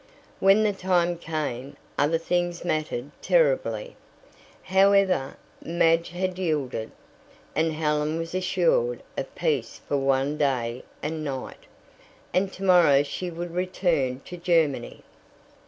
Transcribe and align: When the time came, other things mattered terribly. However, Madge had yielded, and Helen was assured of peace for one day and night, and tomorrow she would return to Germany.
When 0.39 0.63
the 0.63 0.73
time 0.73 1.15
came, 1.19 1.77
other 1.95 2.17
things 2.17 2.65
mattered 2.65 3.11
terribly. 3.21 3.95
However, 4.63 5.37
Madge 5.63 6.09
had 6.09 6.39
yielded, 6.39 6.89
and 7.55 7.71
Helen 7.73 8.17
was 8.17 8.33
assured 8.33 9.03
of 9.15 9.35
peace 9.35 9.79
for 9.87 9.97
one 9.97 10.39
day 10.39 10.81
and 11.03 11.23
night, 11.23 11.67
and 12.33 12.51
tomorrow 12.51 13.03
she 13.03 13.29
would 13.29 13.53
return 13.53 14.21
to 14.21 14.37
Germany. 14.37 15.03